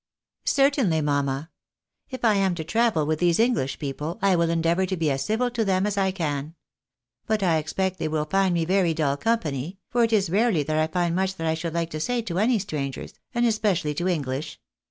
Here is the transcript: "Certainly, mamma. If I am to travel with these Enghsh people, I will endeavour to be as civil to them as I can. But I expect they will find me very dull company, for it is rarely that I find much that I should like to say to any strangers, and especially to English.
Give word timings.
"Certainly, 0.45 1.01
mamma. 1.01 1.51
If 2.09 2.25
I 2.25 2.33
am 2.33 2.55
to 2.55 2.63
travel 2.63 3.05
with 3.05 3.19
these 3.19 3.37
Enghsh 3.37 3.77
people, 3.77 4.17
I 4.19 4.35
will 4.35 4.49
endeavour 4.49 4.87
to 4.87 4.97
be 4.97 5.11
as 5.11 5.23
civil 5.23 5.51
to 5.51 5.63
them 5.63 5.85
as 5.85 5.95
I 5.95 6.09
can. 6.09 6.55
But 7.27 7.43
I 7.43 7.57
expect 7.57 7.99
they 7.99 8.07
will 8.07 8.25
find 8.25 8.51
me 8.55 8.65
very 8.65 8.95
dull 8.95 9.15
company, 9.15 9.77
for 9.91 10.03
it 10.03 10.11
is 10.11 10.31
rarely 10.31 10.63
that 10.63 10.75
I 10.75 10.87
find 10.87 11.15
much 11.15 11.35
that 11.35 11.45
I 11.45 11.53
should 11.53 11.75
like 11.75 11.91
to 11.91 11.99
say 11.99 12.23
to 12.23 12.39
any 12.39 12.57
strangers, 12.57 13.13
and 13.35 13.45
especially 13.45 13.93
to 13.93 14.07
English. 14.07 14.59